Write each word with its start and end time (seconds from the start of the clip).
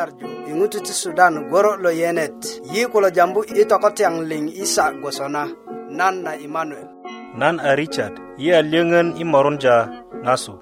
nyarju 0.00 0.26
i 0.50 0.52
ŋutu 0.58 0.78
ti 0.86 0.92
sudan 1.02 1.34
goro 1.52 1.72
lo 1.84 1.90
yenet 2.00 2.38
yi 2.72 2.82
kulo 2.92 3.08
jambu 3.16 3.40
i 3.60 3.64
tokotyaŋ 3.70 4.14
liŋ 4.30 4.44
isa 4.64 4.84
gwosona 5.00 5.42
nan 5.98 6.14
na 6.24 6.32
imanuel 6.46 6.88
nan 7.40 7.54
a 7.68 7.76
richard 7.80 8.14
yi 8.42 8.48
a 8.58 8.62
lyöŋön 8.72 9.08
i 9.22 9.24
morunja 9.32 9.76
ŋasu 10.26 10.54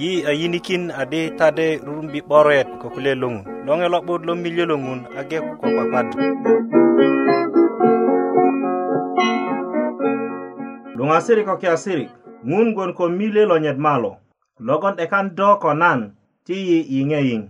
yi 0.00 0.10
a 0.30 0.30
yinikin 0.40 0.84
adi 1.02 1.22
tade 1.38 1.68
rurumbi 1.86 2.20
'boret 2.26 2.68
ko 2.80 2.86
kulye 2.94 3.12
loŋun 3.22 3.42
loŋe 3.66 3.86
lo'but 3.94 4.22
lo 4.26 4.32
milyö 4.42 4.64
lo 4.70 4.76
ŋun 4.86 5.00
age 5.18 5.38
ko 5.46 5.52
kwakwat 5.60 6.08
luŋasiri 10.96 11.42
ko 11.48 11.54
kiasiri 11.62 12.06
ŋun 12.50 12.68
gwon 12.74 12.90
ko 12.98 13.04
milye 13.18 13.42
lo 13.50 13.56
nyet 13.64 13.78
malo 13.86 14.12
logon 14.66 14.94
'dekan 14.96 15.26
do 15.38 15.48
ko 15.62 15.70
nan 15.82 16.00
ti 16.46 16.54
yi 16.68 16.78
yiŋeyiŋ 16.96 17.42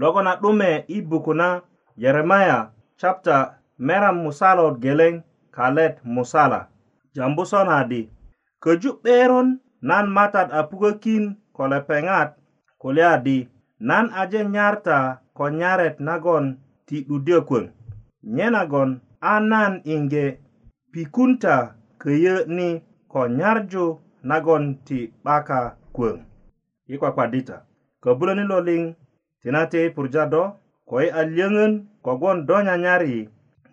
logo 0.00 0.22
na 0.24 0.36
'dume 0.40 0.84
i 0.88 1.02
buku 1.04 1.34
na 1.36 1.60
yeremaya 2.00 2.70
chapta 2.96 3.36
meram 3.78 4.16
musalot 4.24 4.74
geleŋ 4.82 5.14
kalet 5.54 5.94
musala 6.14 6.60
jambu 7.14 7.44
sonadi 7.50 8.02
köju 8.64 8.90
'beron 9.04 9.48
nan 9.88 10.06
matat 10.16 10.48
a 10.58 10.60
pukökin 10.70 11.24
ko 11.56 11.62
lepeŋat 11.70 12.28
kulye 12.80 13.04
adi 13.14 13.38
nan 13.88 14.06
aje 14.20 14.40
nyarta 14.54 14.98
ko 15.36 15.44
nyaret 15.60 15.96
nagon 16.06 16.46
ti 16.86 16.96
'dudyö 17.04 17.38
kwöŋ 17.48 17.66
nye 18.34 18.46
nagon 18.56 18.90
a 19.32 19.32
nan 19.50 19.72
inge 19.94 20.26
pikunta 20.92 21.56
köyö 22.00 22.34
ni 22.56 22.68
ko 23.12 23.20
nyarju 23.38 23.84
nagon 24.30 24.64
ti 24.86 24.98
'baka 25.24 25.60
kwöŋ 25.96 26.16
i 26.92 26.94
kwakwadita 27.00 27.56
köbuloni 28.02 28.44
lo 28.50 28.58
liŋ 28.68 28.82
tinate 29.42 29.86
i 29.86 29.90
purja 29.90 30.26
do 30.26 30.42
ko 30.86 31.00
i 31.00 31.08
a 31.10 31.22
lyöŋön 31.22 31.74
kogwon 32.04 32.46
do 32.48 32.56
nyanyari 32.62 33.28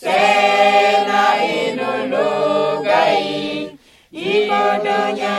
Sena 0.00 1.22
inologai 1.38 3.70
Ikodonya 4.32 5.36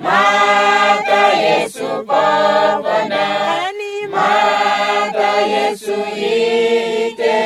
mata 0.05 1.23
yesu 1.45 1.89
pavana 2.09 3.25
mata 4.15 5.31
yesu 5.55 5.97
ite 6.29 7.37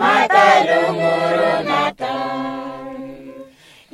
mata 0.00 0.46
longoro 0.68 1.52
nata 1.70 2.16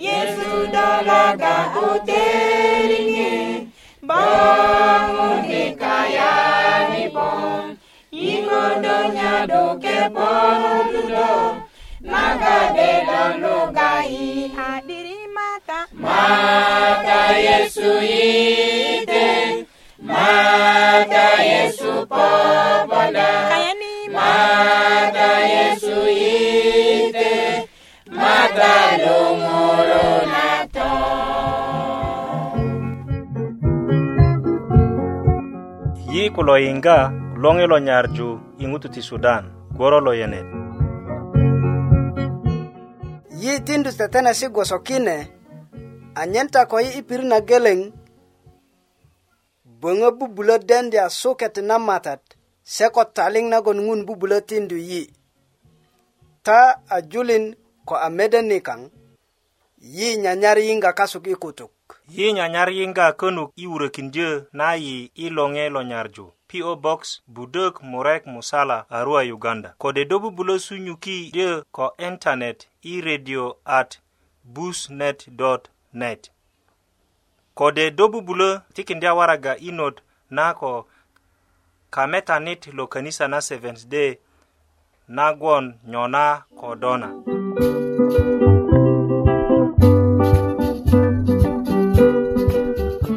yesu 0.06 0.48
dolaga 0.74 1.56
uteringe 1.86 3.70
bangun 4.10 5.50
kayani 5.82 7.04
bom 7.16 7.64
ingodonya 8.30 9.32
doke 9.52 9.98
bom 10.14 10.84
dudo 10.94 11.34
nagadela 12.12 13.22
logai. 13.42 14.73
Mata 16.04 17.32
Yesu 17.40 17.88
ite, 18.04 19.64
mata 20.04 21.28
Yesu 21.40 22.04
pabana. 22.04 23.48
Mata 24.12 25.28
Yesu 25.48 25.96
ite, 26.12 27.64
mata 28.12 28.76
lumuru 29.00 30.04
nato. 30.28 30.92
Yi 36.12 36.28
kulo 36.36 36.60
inga, 36.60 36.96
longi 37.40 37.64
lo 37.66 37.78
nyarju 37.80 38.28
ingutu 38.60 38.92
ti 38.92 39.00
Sudan, 39.00 39.56
goro 39.72 40.04
lo 40.04 40.12
yenet. 40.12 40.44
Yi 43.40 43.56
tindu 43.64 43.90
tetene 43.98 44.30
si 44.36 44.46
gwasokine, 44.52 45.43
anyenta 46.14 46.66
ko 46.66 46.80
yi 46.80 46.98
ipir 46.98 47.22
na 47.22 47.40
geleng 47.40 47.92
bonga 49.64 50.10
bubulo 50.10 50.58
dendia 50.58 51.10
suket 51.10 51.56
na 51.56 51.78
matat 51.78 52.20
seko 52.62 53.04
taling 53.04 53.48
na 53.50 53.60
gon 53.60 53.80
ngun 53.82 54.06
bubulo 54.06 54.40
tindu 54.40 54.76
yi 54.78 55.12
ta 56.42 56.80
ajulin 56.88 57.56
ko 57.84 57.96
amede 57.96 58.42
nikang 58.42 58.90
yi 59.78 60.16
nyanyar 60.16 60.58
yinga 60.58 60.92
kasuk 60.92 61.26
ikutuk 61.26 61.72
yi 62.08 62.32
nyanyar 62.32 62.70
yinga 62.72 63.12
kenuk 63.12 63.52
iwurekin 63.56 64.10
je 64.12 64.42
na 64.52 64.74
yi 64.74 65.10
ilonge 65.14 65.68
lo 65.68 65.82
nyarju 65.82 66.32
PO 66.48 66.76
Box 66.76 67.20
Budok 67.26 67.82
Murek 67.82 68.26
Musala 68.26 68.86
Arua 68.90 69.22
Uganda 69.22 69.74
kode 69.78 70.04
dobu 70.04 70.30
bulo 70.30 70.58
sunyuki 70.58 71.30
je 71.34 71.62
ko 71.72 71.92
internet 71.98 72.68
i 72.82 73.00
radio 73.00 73.56
at 73.64 73.98
busnet.org 74.44 75.73
net 75.94 76.30
kode 77.54 77.90
do 77.90 78.08
bubulö 78.08 78.58
tikindya 78.74 79.14
waraga 79.14 79.56
inot 79.56 80.00
na 80.30 80.54
ko 80.54 80.86
kametanit 81.90 82.66
lo 82.74 82.86
kanisa 82.86 83.28
na 83.28 83.40
seventh 83.40 83.86
day 83.86 84.18
nagwon 85.14 85.74
nyona 85.86 86.42
ko 86.60 86.74
dona 86.82 87.08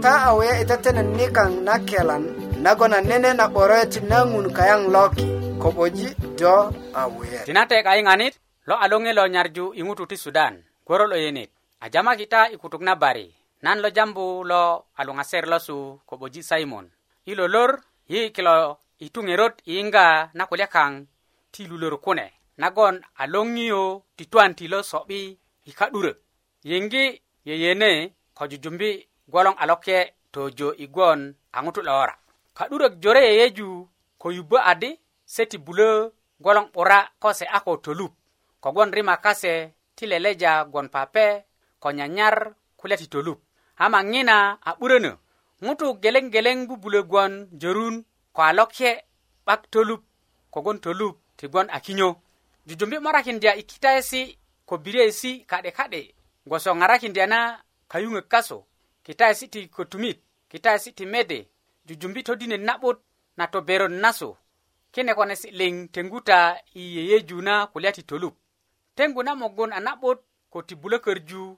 ta 0.04 0.12
awe 0.30 0.48
itetenen 0.62 1.08
nikaŋ 1.18 1.52
na 1.66 1.74
kelan 1.90 2.24
nagon 2.64 2.94
a 2.94 3.00
nene 3.10 3.32
na 3.38 3.46
'boroet 3.54 3.94
na 4.10 4.18
ŋun 4.32 4.48
kayaŋ 4.58 4.82
loki 4.96 5.26
koboji 5.62 6.06
do 6.40 6.54
awe 7.02 7.28
tinate 7.46 7.78
kayiŋanit 7.88 8.34
lo 8.68 8.76
a 8.76 8.86
loŋe 8.92 9.12
lo 9.18 9.24
nyarju 9.34 9.66
i 9.74 9.82
ŋutu 9.88 10.04
ti 10.10 10.16
sudan 10.24 10.54
gworo 10.86 11.06
lo 11.14 11.18
yenit 11.26 11.52
ajama 11.80 12.16
kita 12.16 12.48
i 12.50 12.58
kutuk 12.58 12.82
na 12.82 12.96
bari 12.96 13.36
nan 13.62 13.80
lo 13.84 13.90
jambu 13.90 14.44
lo 14.52 14.64
aluŋaser 15.00 15.44
lo 15.52 15.58
su 15.68 15.76
koboji 16.10 16.42
simon 16.50 16.86
i 17.30 17.36
lolor 17.40 17.72
yi 18.12 18.20
kilo 18.36 18.54
i 19.00 19.10
tuŋerot 19.14 19.54
i 19.70 19.76
yiŋga 19.78 20.06
na 20.38 20.44
kulya 20.50 20.68
kaŋ 20.76 20.92
ti 21.54 21.62
lulor 21.70 21.96
kune 22.06 22.26
nagon 22.62 22.96
a 23.22 23.24
loŋiyo 23.34 23.82
ti 24.18 24.24
twan 24.32 24.52
ti 24.58 24.66
lo 24.74 24.80
so'bi 24.90 25.22
i 25.70 25.72
ka'durök 25.80 26.18
yiŋgi 26.70 27.04
yeyene 27.48 27.92
ko 28.38 28.44
jujumbi 28.52 28.90
gwoloŋ 29.32 29.56
a 29.62 29.66
lokye 29.70 30.00
tojo 30.34 30.68
i 30.84 30.86
gwon 30.96 31.20
a 31.56 31.58
ŋutu 31.64 31.82
lo 31.88 31.92
wora 32.00 32.16
ka'durök 32.58 32.94
jore 33.04 33.22
yeyeju 33.28 33.68
ko 34.22 34.28
yubbö 34.38 34.58
adi 34.72 34.90
se 35.34 35.42
ti 35.52 35.58
bulö 35.66 35.90
gwoloŋ 36.44 36.66
'bura 36.74 37.00
ko 37.22 37.30
se 37.40 37.46
a 37.58 37.60
ko 37.66 37.72
tolup 37.86 38.14
kogwon 38.64 38.92
rima 38.96 39.16
kase 39.26 39.54
ti 39.96 40.04
leleja 40.12 40.52
gwon 40.72 40.88
pape 40.96 41.26
ko 41.80 41.92
nyanyar 41.94 42.54
kulya 42.78 42.98
ti 42.98 43.08
tolup 43.08 43.42
ama 43.78 44.02
ŋina 44.04 44.58
a 44.62 44.72
'burönö 44.78 45.12
ŋutu 45.66 45.88
gelengeleŋ 46.04 46.58
bubulö 46.70 47.00
gwon 47.12 47.34
jorun 47.62 47.96
ko 48.36 48.40
a 48.42 48.52
lokye 48.58 48.92
'bak 49.46 49.62
tolup 49.72 50.02
kogwon 50.54 50.80
tolup 50.84 51.16
ti 51.38 51.46
gwon 51.52 51.68
a 51.70 51.78
kinyo 51.86 52.10
jujumbi 52.68 52.98
morakindya 53.06 53.52
i 53.56 53.64
kitayesi 53.70 54.22
ko 54.68 54.74
biryesi 54.84 55.32
ka'de 55.50 55.72
ka'de 55.78 56.02
gwoso 56.48 56.72
ŋarakindya 56.80 57.26
na 57.32 57.40
kayuŋök 57.92 58.28
kasu 58.32 58.58
kitayesi 59.06 59.46
ti 59.54 59.60
kotumit 59.76 60.20
kitayesi 60.52 60.90
ti 60.98 61.06
mede 61.06 61.40
jujumbi 61.88 62.24
todinet 62.24 62.62
na'but 62.62 62.98
na 63.38 63.46
toberön 63.48 63.94
nasu 64.02 64.38
kine 64.94 65.14
konesi 65.14 65.52
liŋ 65.52 65.90
tenguta 65.94 66.58
i 66.74 66.82
yeyeju 66.98 67.42
na 67.42 67.68
kulya 67.68 67.92
ti 67.92 68.04
tolup 68.04 68.36
tengu 68.96 69.24
na 69.24 69.36
mugun 69.36 69.74
a 69.74 69.80
na'but 69.80 70.20
ko 70.50 70.62
ti 70.62 70.76
bulökörju 70.76 71.58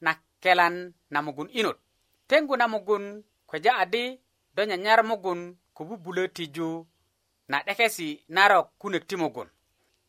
na 0.00 0.16
kelan 0.40 0.94
na 1.10 1.22
mugun 1.22 1.48
inot 1.52 1.78
tengu 2.26 2.56
na 2.56 2.68
mugun 2.68 3.24
kweja 3.46 3.76
adi 3.76 4.20
do 4.54 4.64
nyanyar 4.64 5.04
mugun 5.04 5.56
kububulo 5.74 6.26
tiju 6.26 6.86
na 7.48 7.62
dekesi 7.62 8.24
narok 8.28 8.68
kunek 8.78 9.06
ti 9.06 9.16
mugun 9.16 9.48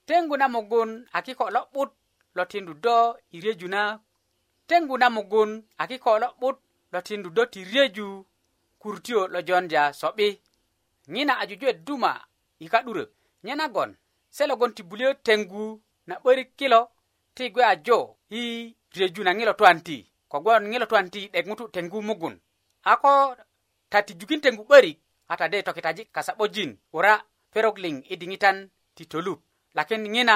tengu 0.05 0.37
na 0.37 0.47
mugun 0.47 1.07
aki 1.11 1.35
ko 1.35 1.49
lobut 1.49 1.91
lo 2.35 2.45
tindu 2.45 2.73
do 2.73 3.15
ireju 3.31 3.67
na 3.67 3.99
tengu 4.67 4.97
na 4.97 5.09
mugun 5.09 5.63
aki 5.77 5.99
ko 5.99 6.19
lobut 6.19 6.57
lo 6.91 7.01
tindu 7.01 7.29
do 7.29 7.45
ti 7.45 7.63
reju 7.63 8.25
kurtio 8.79 9.27
lo 9.27 9.41
jonja 9.41 9.93
sobi 9.93 10.41
ngina 11.09 11.37
ajuju 11.39 11.73
duma 11.73 12.27
ika 12.59 12.81
dure 12.83 13.07
nyana 13.43 13.67
gon 13.69 13.97
selo 14.29 14.55
gon 14.55 14.73
ti 14.73 14.83
bulio 14.83 15.13
tengu 15.13 15.81
na 16.07 16.19
bari 16.23 16.45
kilo 16.45 16.89
ti 17.35 17.49
gwe 17.49 17.63
ajo 17.65 18.17
i 18.29 18.41
tirejuna 18.95 19.31
ŋilo 19.39 19.53
twanti 19.59 19.97
kogwon 20.31 20.63
ŋilo 20.71 20.85
twanti 20.91 21.21
'dek 21.31 21.45
ŋutu 21.49 21.63
tengu 21.75 21.99
mugun 22.07 22.35
a 22.91 22.93
ko 23.03 23.11
tatijukin 23.91 24.41
tengu 24.43 24.63
'börik 24.67 24.97
a 25.31 25.33
tade 25.39 25.57
tokitaji 25.67 26.03
kasa'bojin 26.15 26.71
wora 26.93 27.13
perok 27.53 27.75
liŋ 27.83 27.95
i 28.11 28.15
diŋitan 28.21 28.57
ti 28.95 29.03
tolup 29.11 29.39
lakin 29.77 30.01
ŋina 30.13 30.35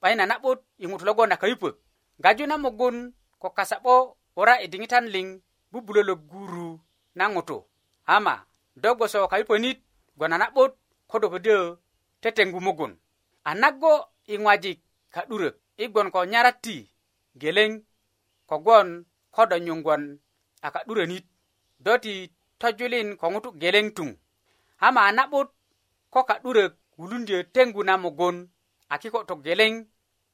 'bayin 0.00 0.22
a 0.24 0.26
na'but 0.30 0.58
i 0.82 0.84
ŋutu 0.90 1.04
logon 1.08 1.34
a 1.34 1.36
köyupök 1.42 1.74
gaju 2.24 2.44
na 2.48 2.56
mugun 2.64 2.96
ko 3.42 3.48
kasa'bo 3.58 3.94
wora 4.36 4.54
i 4.64 4.72
diŋitan 4.72 5.04
liŋ 5.14 5.26
bubulö 5.72 6.00
lo 6.08 6.14
guru 6.30 6.70
na 7.18 7.24
ŋutu 7.34 7.58
ama 8.14 8.34
do 8.82 8.88
gboso 8.96 9.18
köyuponit 9.32 9.78
gwon 10.16 10.32
a 10.34 10.38
na'but 10.42 10.72
ko 11.10 11.14
do 11.22 11.26
ködyö 11.34 11.60
tetengu 12.24 12.56
mugun 12.66 12.92
a 13.48 13.52
naggo 13.60 13.92
i 14.32 14.40
ŋwajik 14.42 14.78
ka'durök 15.14 15.54
i 15.76 15.84
gwon 15.92 16.08
ko 16.14 16.20
nyarat 16.32 16.56
ti 16.64 16.76
geleŋ 17.42 17.72
kogwon 18.48 19.04
ko 19.30 19.46
do 19.46 19.56
nyungwon 19.58 20.18
a 20.62 20.70
ka'durönit 20.70 21.24
do 21.84 21.92
ti 22.04 22.12
tojulin 22.60 23.08
ko 23.20 23.26
ŋutu 23.32 23.50
geleŋ 23.60 23.86
tuŋ 23.96 24.10
ama 24.86 25.00
a 25.08 25.12
na'but 25.16 25.48
ko 26.12 26.20
ka'durök 26.30 26.72
wulundyö 26.98 27.38
teŋgu 27.54 27.82
na 27.88 27.94
mugun 28.04 28.36
a 28.92 28.94
kiko 29.02 29.18
tu 29.28 29.34
geleŋ 29.46 29.72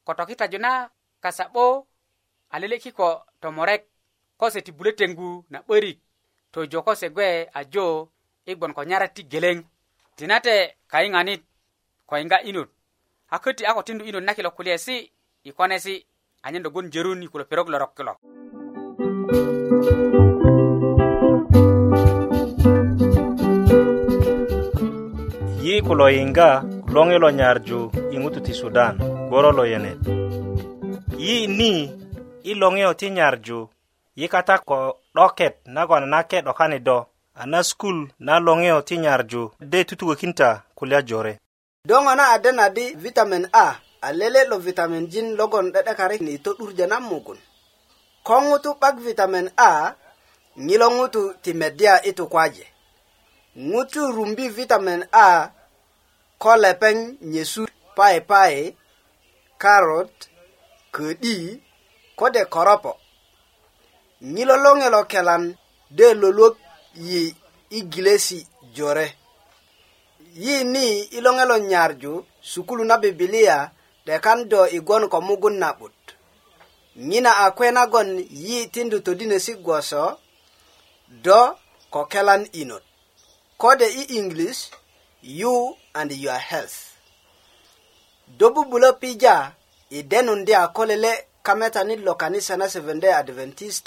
ko 0.05 0.11
tokitaju 0.17 0.57
na 0.65 0.71
kasa'bo 1.23 1.63
a 2.53 2.55
lele 2.61 2.77
kiko 2.83 3.07
tomorek 3.41 3.81
ko 4.39 4.45
se 4.53 4.59
ti 4.65 4.71
bulö 4.77 4.91
teŋgu 4.99 5.27
na 5.51 5.57
'börik 5.65 5.99
tojo 6.53 6.79
ko 6.85 6.91
se 7.01 7.07
gwe 7.15 7.27
a 7.57 7.59
jo 7.73 7.85
i 8.49 8.51
gwon 8.59 8.73
ko 8.75 8.81
nyarat 8.89 9.11
ti 9.15 9.21
geleŋ 9.31 9.57
tinate 10.17 10.55
kayiŋanit 10.91 11.41
ko 12.09 12.13
yiŋga'yinot 12.19 12.69
a 13.33 13.35
köti 13.43 13.63
a 13.69 13.71
ko 13.75 13.81
tindu'yinot 13.85 14.23
na 14.25 14.33
kilo 14.37 14.49
kulyesi 14.57 14.95
i 15.47 15.51
konesi' 15.57 16.03
anyen 16.45 16.63
do 16.63 16.69
gwon 16.69 16.91
jerun 16.93 17.23
i 17.23 17.27
kulo 17.27 17.43
perok 17.49 17.67
lorok 17.73 17.91
kilo 17.97 18.13
yi 25.65 25.81
kulo 25.81 26.05
yinga 26.13 26.61
longi 26.93 27.17
lo 27.19 27.29
nyarju 27.33 27.79
i 28.13 28.17
ŋutu 28.21 28.39
ti 28.45 28.53
sudan 28.53 28.97
gworo 29.29 29.49
lo 29.51 29.65
yenet 29.65 29.97
yi 31.17 31.47
ni 31.49 31.71
i 32.43 32.51
loŋiyo 32.61 32.93
ti 32.93 33.09
nyarju 33.09 33.59
yi 34.15 34.25
kata 34.29 34.61
ko 34.61 34.97
'doket 35.15 35.65
nagon 35.75 36.05
nake 36.13 36.37
'dokani 36.45 36.79
do 36.87 36.97
a 37.33 37.43
na 37.51 37.59
skul 37.69 37.97
na 38.27 38.33
loŋiyo 38.45 38.77
ti 38.87 38.95
nyarju 39.01 39.41
de 39.71 39.79
tutukökinta 39.87 40.49
kulya 40.77 40.99
jore 41.09 41.33
do 41.89 41.95
ŋo 42.05 42.11
na 42.17 42.25
adena 42.37 42.65
di 42.75 42.85
vitamin 43.03 43.45
a 43.49 43.67
aleleɗo 44.07 44.55
vitamin 44.67 45.03
jin 45.11 45.27
logon 45.39 45.65
ɗeɗekare 45.73 46.17
ni 46.25 46.33
to 46.43 46.51
ɗurjanan 46.59 47.03
mugun 47.09 47.39
ko 48.25 48.35
ŋutu 48.47 48.69
'bak 48.81 48.95
vitamin 49.07 49.47
a 49.67 49.69
ŋilo 50.67 50.87
ŋutu 50.97 51.21
ti 51.43 51.51
meddya 51.59 51.93
itu 52.09 52.23
kwaje 52.33 52.65
ŋutu 53.69 54.01
rumbi 54.15 54.45
vitamin 54.57 55.01
a 55.11 55.25
ko 56.41 56.49
lepeŋ 56.63 56.97
nyesu 57.31 57.61
pai 57.97 58.17
pai 58.29 58.55
karot 59.63 60.13
ködi 60.95 61.35
kode 62.19 62.41
koropo 62.53 62.91
ŋilo 64.33 64.55
loŋelo 64.63 64.99
kelan 65.11 65.43
de 65.97 66.05
loluok 66.21 66.55
yi 67.09 67.21
i 67.77 67.79
gilesi 67.91 68.39
jore 68.75 69.07
yi 70.43 70.55
ni 70.73 70.85
i 71.17 71.19
loŋelo 71.25 71.55
nyarju 71.69 72.11
sukulu 72.51 72.83
na 72.89 72.95
bibilia 73.03 73.57
de 74.05 74.15
kan 74.25 74.39
do 74.51 74.59
igon 74.77 75.03
e 75.03 75.07
ko 75.13 75.19
mugun 75.27 75.55
na'but 75.61 75.93
nyina 77.07 77.31
a 77.45 77.51
kwenagon 77.57 78.09
yi 78.43 78.57
tindu 78.73 78.97
todinesi 79.05 79.53
gwoso 79.65 80.03
do 81.25 81.41
ko 81.93 82.01
kelan 82.11 82.43
inot 82.61 82.83
kode 83.61 83.85
i 83.85 84.03
english 84.19 84.61
you 85.39 85.55
and 85.99 86.11
your 86.25 86.37
health 86.49 86.77
do 88.37 88.45
bubulo 88.55 88.89
pija 89.01 89.35
i 89.89 89.99
e 89.99 90.03
denun 90.11 90.41
de 90.47 90.53
a 90.57 90.65
kolele 90.75 91.11
kametanit 91.45 91.99
lo 92.07 92.13
kanisa 92.21 92.53
na 92.59 92.65
seventday 92.73 93.13
adventist 93.21 93.85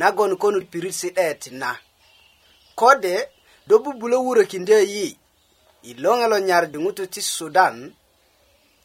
nagon 0.00 0.32
konu 0.42 0.58
pirit 0.70 0.92
si 1.00 1.08
det 1.18 1.40
na 1.60 1.70
kode 2.80 3.14
do 3.68 3.74
bubulo 3.84 4.16
wurokinde 4.26 4.72
yi 4.92 5.06
i 5.82 5.90
e 5.90 5.94
loŋe 6.02 6.26
lo 6.32 6.38
nyar 6.48 6.64
diŋutu 6.72 7.04
ti 7.12 7.20
sudan 7.36 7.76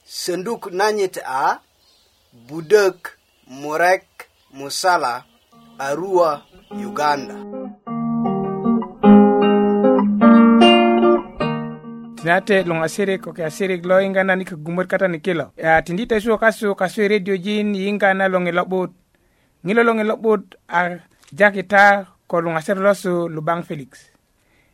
sanduk 0.05 0.67
nanyit 0.71 1.17
a 1.25 1.59
budök 2.47 3.15
murek 3.61 4.03
musala 4.51 5.23
arua 5.79 6.43
uganda 6.71 7.33
nate 12.23 12.63
long 12.67 12.83
asere 12.83 13.15
ko 13.17 13.31
ke 13.33 13.43
asere 13.47 13.79
lo 13.83 14.01
inga 14.03 14.23
na 14.27 14.35
ni 14.35 14.43
gumur 14.43 14.87
kata 14.91 15.07
ni 15.07 15.19
kilo 15.23 15.51
ya 15.57 15.79
tindi 15.81 16.07
te 16.07 16.19
shoka 16.19 16.51
su 16.51 16.75
ka 16.75 16.87
su 16.91 17.01
e 17.07 17.07
radio 17.07 17.37
jin 17.39 17.71
inga 17.75 18.11
na 18.13 18.27
long 18.27 18.47
e 18.51 18.51
lobot 18.51 18.91
ngilo 19.65 19.81
long 19.87 19.99
e 20.03 20.03
lobot 20.03 20.41
a 20.67 20.99
jakita 21.31 22.07
ko 22.27 22.41
long 22.43 22.57
asere 22.59 22.79
lo 22.83 22.91
su 22.93 23.27
lubang 23.31 23.63
felix 23.63 24.09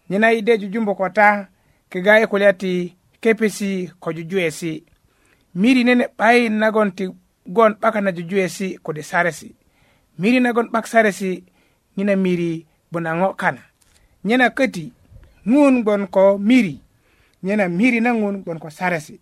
nyina 0.10 0.32
ide 0.34 0.58
jujumbo 0.58 0.96
kota 0.98 1.48
ke 1.90 2.02
gaye 2.02 2.26
ko 2.28 2.34
lati 2.42 2.96
kepesi 3.22 3.92
ko 4.02 4.10
juju 4.14 4.40
esi 4.42 4.74
miri 5.56 5.84
nene 5.84 6.08
ɓay 6.18 6.50
nagon 6.50 6.92
ti 6.96 7.10
gon 7.48 7.74
ɓaka 7.82 8.02
na 8.02 8.12
jujuyesi 8.12 8.78
kode 8.84 9.02
saresi 9.02 9.56
miri 10.20 10.40
nagon 10.40 10.70
ɓak 10.72 10.88
saresi 10.88 11.44
ŋina 11.98 12.16
miri 12.16 12.66
bona 12.92 13.12
ŋo 13.20 13.28
kana 13.42 13.62
nyena 14.24 14.46
köti 14.58 14.94
ŋun 15.52 15.84
gon 15.86 16.08
ko 16.14 16.38
miri 16.38 16.80
nyena 17.44 17.68
miri 17.70 18.00
na 18.02 18.12
ŋun 18.14 18.44
gon 18.46 18.60
ko 18.64 18.70
saresi 18.70 19.16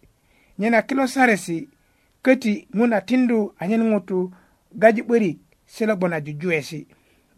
nyena 0.59 0.77
kilo 0.87 1.03
saresi 1.07 1.69
köti 2.25 2.53
ŋun 2.77 2.93
a 2.93 2.99
tindu 3.07 3.37
anyen 3.61 3.83
ŋutu 3.91 4.17
gaji 4.81 5.01
'börik 5.07 5.37
silo 5.73 5.93
bona 6.01 6.17
jujuyesi 6.25 6.79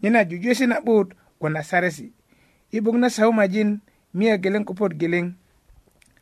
nyena 0.03 0.19
jujuyesi 0.29 0.65
na'but 0.67 1.07
gona 1.41 1.61
saresi 1.63 2.05
i 2.75 2.81
bok 2.83 2.95
na 2.99 3.09
saumajin 3.09 3.69
miya 4.17 4.35
geleŋ 4.43 4.63
ko 4.67 4.73
pot 4.73 4.93
geleŋ 4.99 5.25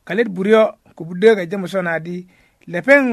kalet 0.08 0.28
buryo 0.36 0.62
kubu 0.98 1.14
döga 1.22 1.44
jemusona 1.50 2.00
di 2.06 2.16
lepeŋ 2.68 3.06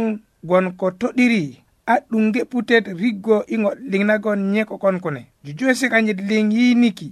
gwon 0.45 0.67
ko 0.79 0.87
to'diri 1.01 1.47
a 1.87 1.95
'duŋge 2.07 2.41
putet 2.51 2.85
riggo 3.01 3.37
i 3.55 3.57
ŋo 3.63 3.71
liŋ 3.91 4.03
nagon 4.11 4.41
nye 4.53 4.63
kokon 4.71 4.97
kune 5.05 5.23
jujuwesi 5.45 5.87
kanyit 5.93 6.19
liŋ 6.31 6.47
yiniki 6.57 7.09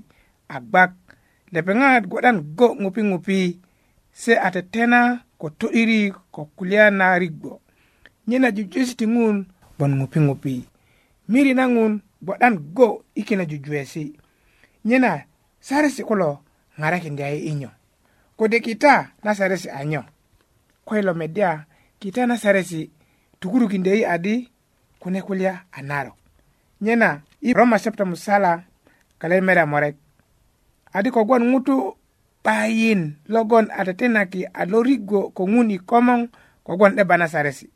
a 0.54 0.56
gbak 0.68 0.92
lepeŋat 1.54 2.02
gwodan 2.10 2.38
go 2.58 2.66
ŋupi 2.82 3.02
ŋupi 3.10 3.36
se 4.22 4.32
a 4.46 4.50
tetena 4.54 5.00
ko 5.40 5.46
to'diri 5.58 6.00
ko 6.34 6.40
kulya 6.56 6.84
na 6.98 7.06
riggo 7.22 7.54
nye 8.28 8.36
na 8.40 8.48
jujuwesi 8.56 8.94
ti 8.98 9.06
ŋun 9.14 9.36
gwon 9.78 9.92
ŋupi 10.00 10.18
ŋupi 10.26 10.54
miri 11.30 11.52
na 11.58 11.64
ŋun 11.74 11.92
gwodan 12.26 12.54
go 12.76 12.88
i 13.14 13.22
kine 13.28 13.44
jujuwesi 13.50 14.04
nye 14.88 14.96
na 15.04 15.12
saresi 15.66 16.02
kulo 16.08 16.30
ŋarakindya 16.80 17.26
i 17.38 17.38
e 17.38 17.46
inyo 17.54 17.70
kode 18.38 18.58
kita 18.66 18.94
na 19.24 19.30
saresi 19.38 19.68
anyo 19.80 20.02
kwelo 20.86 21.14
medya 21.22 21.50
kita 22.02 22.26
nasaresi 22.26 22.90
tukurukindei 23.40 24.04
adi 24.04 24.50
kune 24.98 25.22
kulya 25.22 25.62
a 25.72 25.82
narok 25.82 26.14
nyena 26.80 27.22
i 27.40 27.52
roma 27.52 27.78
chapta 27.78 28.04
musala 28.04 28.62
kalemera 29.18 29.66
morek 29.66 29.96
adi 30.92 31.10
kogwon 31.10 31.42
ŋutu 31.50 31.94
'bayin 32.42 33.02
logon 33.32 33.66
a 33.70 33.80
tetenaki 33.86 34.40
a 34.44 34.62
lorigo 34.70 35.20
ko 35.36 35.42
ŋun 35.52 35.70
i 35.70 35.78
komoŋ 35.90 36.20
kogwon 36.66 36.92
'deba 36.98 37.16
na 37.18 37.26
saresi 37.32 37.66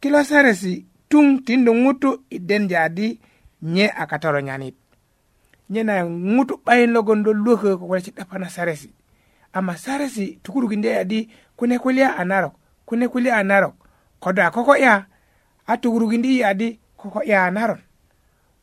kilo 0.00 0.20
saresi 0.30 0.72
tuŋ 1.10 1.26
tindu 1.46 1.72
ŋutu 1.82 2.10
i 2.28 2.38
denja 2.48 2.78
adi 2.88 3.08
nye 3.74 3.86
a 3.88 4.04
katoronyanit 4.10 4.76
nyena 5.72 5.94
ŋutu 6.34 6.54
'bayin 6.64 6.92
logon 6.94 7.20
do 7.24 7.30
luökö 7.44 7.70
ko 7.80 7.84
kulya 7.88 8.04
'depa 8.06 8.36
na 8.38 8.48
saresi 8.56 8.88
ama 9.56 9.72
saresi 9.84 10.24
tukurukindei 10.44 10.96
adi 11.02 11.18
kune 11.58 11.76
kulya 11.84 12.08
a 12.20 12.24
narok 12.32 12.54
kune 12.90 13.08
kuli 13.08 13.30
a 13.30 13.42
narok 13.42 13.74
kodo 14.22 14.42
a 14.42 14.50
koko'ya 14.54 14.94
a 15.70 15.76
tugurukindi 15.82 16.28
i 16.36 16.42
adi 16.50 16.68
koko'ya 16.98 17.38
a 17.46 17.50
naron 17.56 17.78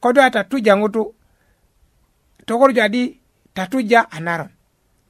kodo 0.03 0.19
a 0.25 0.29
tatuja 0.33 0.73
ŋutu 0.79 1.03
togorju 2.47 2.81
adi 2.85 3.01
tatuja 3.55 3.99
a 4.11 4.17
naron 4.25 4.49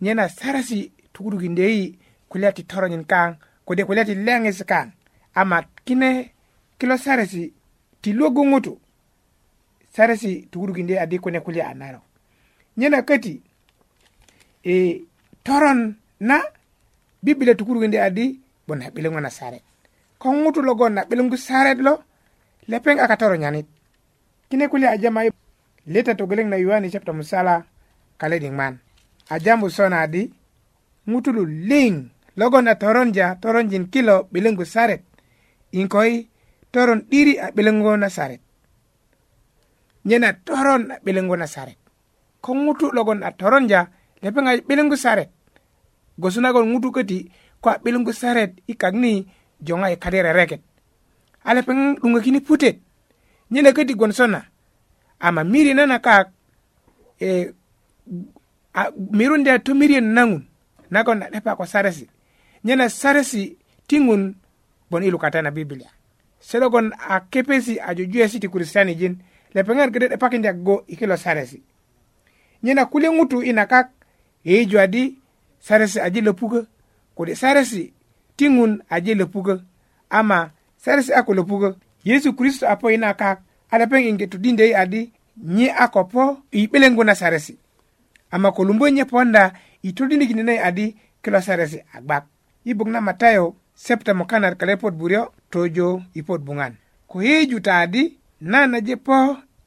nyena 0.01 0.23
sarasi 0.37 0.79
tugurukindi 1.13 1.61
i 1.81 1.85
kuli 2.29 2.45
a 2.45 2.51
titoronyin 2.57 3.03
kaŋ 3.11 3.29
kode 3.65 3.81
kuli 3.87 3.99
a 4.01 4.05
ti 4.09 4.15
leŋis 4.25 4.59
kaŋ 4.71 4.87
ama 5.39 5.57
kine 5.85 6.09
kilo 6.79 6.95
sarasi 7.03 7.43
ti 8.01 8.09
luwogu 8.17 8.41
ŋutu 8.51 8.73
sarasi 9.95 10.29
tugurukindi 10.51 10.93
i 10.93 10.97
adi 11.03 11.17
kune 11.23 11.39
kuli 11.45 11.59
a 11.61 11.71
narok 11.79 12.03
nyena 12.79 12.99
köti 13.07 13.33
e, 14.63 15.01
toron 15.45 15.79
na 16.29 16.37
bibilia 17.23 17.55
tukurukindi 17.59 17.97
adi 18.09 18.27
bon 18.67 18.81
ha 18.83 18.91
nasare 19.23 19.63
kon 20.19 20.43
sare 20.53 21.29
ko 21.29 21.35
sare 21.37 21.71
lo 21.79 21.93
lepeng 22.67 22.99
aka 22.99 23.15
toro 23.15 23.35
nyanit 23.39 23.65
kine 24.51 24.67
kuli 24.67 24.85
ajama 24.85 25.23
leta 25.87 26.11
togeleŋ 26.15 26.49
na 26.51 26.57
yuani 26.59 26.89
chapter 26.91 27.13
musala 27.15 27.63
ding 28.19 28.51
man 28.55 28.75
ajambu 29.31 29.69
sona 29.71 30.05
di 30.07 30.27
lu 31.07 31.43
ling 31.47 32.11
logon 32.35 32.65
na 32.67 32.75
toronja 32.75 33.37
toronjin 33.41 33.87
kilo 33.89 34.27
sare 34.33 34.65
sare, 34.65 34.95
inkoi 35.71 36.27
toron 36.71 37.05
'diri 37.07 37.37
a 37.39 37.51
'bileŋgu 37.55 37.95
na 37.97 38.09
sare 38.11 38.39
nyena 40.05 40.33
toron 40.45 40.91
a 40.91 40.99
'bileŋgu 41.05 41.35
na 41.39 41.47
sare 41.47 41.77
ko 42.43 42.51
ŋutu 42.53 42.91
logon 42.93 43.23
a 43.23 43.31
toronja 43.31 43.87
lepeng 44.21 44.91
a 44.91 44.97
sare 44.99 45.29
gosuna 46.19 46.51
gon 46.51 46.67
ngutu 46.69 46.91
kati 46.91 47.31
ko 47.67 47.73
a 47.75 47.79
'bilgu 47.83 48.13
seret 48.13 48.53
i 48.67 48.75
kak 48.75 48.93
ni 48.93 49.27
joŋa 49.61 49.89
i 49.91 49.95
kadi 49.99 50.21
rereket 50.23 50.61
a 51.43 51.53
lepeŋ 51.53 51.77
'duŋökini 52.01 52.39
putet 52.41 52.77
nyena 53.51 53.71
köti 53.71 53.93
gwonso 53.95 54.27
na 54.27 54.45
ama 55.19 55.43
miri 55.43 55.73
nana 55.73 55.99
kak 55.99 56.27
e, 57.19 57.51
a, 58.73 58.91
mirunda 59.11 59.59
tomiriyön 59.59 60.13
naŋun 60.15 60.47
nagon 60.91 61.23
a 61.23 61.29
'depa 61.29 61.55
ko 61.55 61.65
saresi 61.65 62.07
nyena 62.63 62.89
saresi 62.89 63.57
ti 63.87 63.99
ŋun 63.99 64.35
bon 64.89 65.03
i 65.03 65.11
lukata 65.11 65.41
na 65.41 65.51
bibilia 65.51 65.89
se 66.39 66.59
logon 66.59 66.91
a 67.09 67.19
kepesi 67.31 67.77
a 67.79 67.93
jujuwesi 67.93 68.39
ti 68.39 68.47
kristianijin 68.47 69.15
lepeŋat 69.53 69.89
ködö 69.93 70.07
'depakinda 70.07 70.53
go 70.53 70.83
i 70.87 70.95
kilo 70.95 71.17
saresi 71.17 71.61
nyena 72.63 72.85
kulye 72.85 73.09
ŋutu 73.09 73.43
i 73.43 73.51
nakak 73.53 73.91
yeyeju 74.43 75.15
saresi 75.59 75.99
aji 75.99 76.21
lo 76.21 76.33
kode 77.17 77.35
seresi 77.35 77.93
ti 78.35 78.47
aje 78.89 79.13
löpukö 79.15 79.59
ama 80.09 80.49
saresi 80.77 81.13
a 81.13 81.23
ko 81.23 81.33
löpukö 81.33 81.73
yesu 82.05 82.33
kristo 82.33 82.67
a 82.69 82.75
po 82.75 82.89
yina 82.91 83.13
kak 83.13 83.39
a 83.71 83.77
lepeŋ 83.77 84.01
yiŋge 84.05 84.25
tudindeyi 84.31 84.73
adi 84.75 85.01
nye 85.43 85.67
a 85.83 85.87
ko 85.87 86.03
po 86.05 86.23
i 86.51 86.67
'beleŋgu 86.69 87.03
na 87.03 87.15
saresi 87.15 87.57
ama 88.31 88.51
ko 88.51 88.63
lumbö 88.63 88.87
nye 88.93 89.05
ponda 89.05 89.51
i 89.81 89.93
todindikinö 89.93 90.43
na 90.43 90.53
adi 90.67 90.95
kilo 91.23 91.41
saresi 91.41 91.79
a 91.93 91.99
gbak 92.01 92.23
i 92.65 92.73
buk 92.73 92.87
na 92.89 93.01
matayo 93.01 93.55
septa 93.73 94.13
mokanat 94.13 94.57
kale 94.59 94.75
pot 94.77 94.93
buryo 94.93 95.33
tojo 95.49 96.03
i 96.13 96.21
pot 96.23 96.41
buŋan 96.41 96.77
ko 97.09 97.21
yeju 97.21 97.59
ta 97.61 97.73
adi 97.81 98.13
nan 98.41 98.75
aje 98.77 98.95
po 98.95 99.17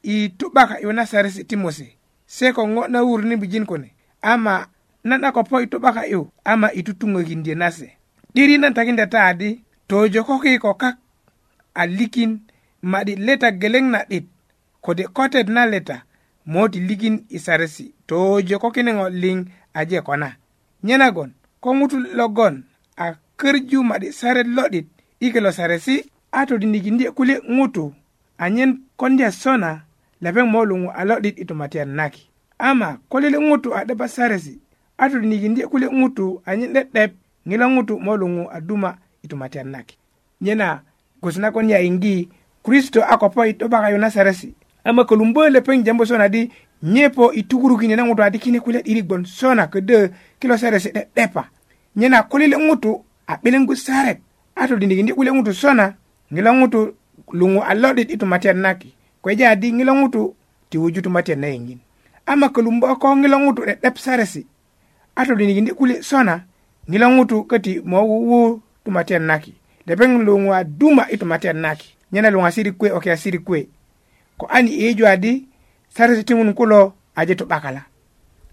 i 0.02 0.14
tu'ba 0.38 0.62
ka'yu 0.68 0.92
na 0.92 1.06
seresi 1.06 1.44
ti 1.44 1.56
mose 1.56 1.86
se 2.26 2.52
ko 2.54 2.62
ŋo 2.66 2.86
na 2.88 3.02
wuruni 3.02 3.36
bijin 3.36 3.66
kune 3.66 3.90
ama 4.22 4.66
nan 5.04 5.24
a 5.24 5.32
ko 5.32 5.42
po 5.44 5.60
ito 5.60 5.78
baka 5.80 6.04
yu 6.06 6.28
ama 6.44 6.68
itutungokin 6.72 7.42
die 7.42 7.54
nase 7.54 7.96
diri 8.34 8.58
nan 8.58 8.74
takinda 8.74 9.06
taadi 9.06 9.64
tojo 9.88 10.24
koki 10.24 10.58
ko 10.58 10.74
kak 10.74 10.98
a 11.74 11.86
likin 11.86 12.40
madi 12.82 13.16
leta 13.16 13.50
geleng 13.52 13.90
na 13.90 14.04
it 14.08 14.24
kode 14.80 15.04
koted 15.16 15.48
na 15.48 15.64
leta 15.66 16.04
moti 16.46 16.80
likin 16.80 17.24
isaresi 17.28 17.94
tojo 18.06 18.58
kokinengo 18.58 19.08
ling 19.08 19.44
aje 19.74 20.00
kona 20.00 20.36
nyenagon 20.82 21.32
ko 21.60 21.74
ngutu 21.74 21.98
logon 22.14 22.64
a 22.96 23.14
kerju 23.36 23.82
madi 23.82 24.12
saret 24.12 24.46
lodit 24.46 24.86
ikelo 25.20 25.52
saresi 25.52 26.10
ato 26.32 26.58
dinikin 26.58 26.96
die 26.98 27.10
kule 27.10 27.40
ngutu 27.50 27.94
anyen 28.38 28.80
kondia 28.96 29.32
sona 29.32 29.82
lapeng 30.20 30.46
molungu 30.50 30.90
alodit 30.92 31.38
itumatian 31.38 31.88
naki 31.88 32.28
ama 32.58 32.98
kolele 33.08 33.40
ngutu 33.40 33.74
adaba 33.76 34.08
saresi 34.08 34.60
a 35.00 35.10
tulinikindye 35.10 35.66
kule 35.66 35.86
ŋutu 35.92 36.42
anyen 36.46 36.72
'de'dep 36.74 37.12
ŋila 37.48 37.66
ŋutu 37.74 37.94
molungu 38.04 38.42
aduma 38.56 38.60
duma 38.70 38.90
i 39.24 39.28
tumatiyat 39.28 39.66
nake 39.74 39.94
nyena 40.44 40.68
gwoso 41.22 41.40
nagon 41.40 41.68
yayiŋgi 41.70 42.14
kristo 42.64 43.00
a 43.02 43.14
kopo 43.20 43.40
i 43.44 43.52
'doba 43.52 43.80
kayu 43.82 43.98
na 43.98 44.10
seresi 44.10 44.54
ama 44.84 45.04
kolumbö 45.04 45.42
lepeŋ 45.54 45.78
jambu 45.86 46.04
sona 46.06 46.28
di 46.28 46.50
nyepo 46.82 47.26
po 47.28 47.32
i 47.38 47.42
tukurukini 47.42 47.96
na 47.96 48.02
ŋutu 48.04 48.22
adi 48.22 48.38
kine 48.38 48.60
kule 48.60 48.82
'diri 48.82 49.02
gbon 49.02 49.24
sona 49.24 49.64
ködö 49.72 50.08
kilo 50.40 50.56
seresi 50.56 50.90
'de'depa 50.92 51.48
nyena 51.96 52.22
kulile 52.22 52.56
ŋutu 52.56 52.92
a 53.26 53.36
'bileŋgu 53.42 53.74
saret 53.76 54.18
a 54.54 54.66
tolinikindi 54.68 55.12
kule 55.12 55.30
ŋutu 55.32 55.52
sona 55.54 55.94
ŋilo 56.30 56.50
ŋutu 56.52 56.80
luŋu 57.32 57.60
a 57.64 57.72
lo'dit 57.74 58.10
i 58.12 58.16
tumatiyat 58.18 58.56
nake 58.56 58.88
kweja 59.22 59.50
adi 59.50 59.68
ŋilo 59.72 59.92
ŋutu 60.00 60.34
ti 60.70 60.76
wuju 60.78 61.00
na 61.36 61.48
yeŋin 61.48 61.80
ama 62.32 62.46
kolumbö 62.54 62.86
ko 63.02 63.08
ŋilo 63.16 63.36
ŋutu 63.44 63.60
'de'dep 63.66 63.96
saresi 64.04 64.42
atolinikinti 65.16 65.74
kule 65.74 66.02
sona 66.02 66.40
ngila 66.90 67.24
kati 67.26 67.34
köti 67.48 67.78
wu 67.92 68.60
tumatiyan 68.84 69.22
naki 69.22 69.54
lepeŋ 69.86 70.24
lungwa 70.24 70.64
duma 70.64 71.06
i 71.10 71.16
tumatiyan 71.16 71.56
naki 71.56 71.94
nyana 72.12 72.30
lunga 72.30 72.50
siri 72.52 72.72
kwe 72.72 72.90
o 72.90 73.00
siri 73.16 73.38
kwe 73.38 73.68
ko 74.38 74.46
ani 74.46 74.70
iiju 74.70 75.06
adi 75.06 75.44
saresi 75.88 76.24
tiŋun 76.24 76.54
kulo 76.54 76.94
aje 77.16 77.34
tu 77.34 77.44
'bakala 77.46 77.84